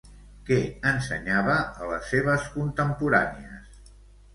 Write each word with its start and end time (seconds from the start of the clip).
Què 0.47 0.57
ensenyava 0.93 1.59
a 1.67 1.93
les 1.93 2.11
seves 2.15 2.51
contemporànies? 2.59 3.89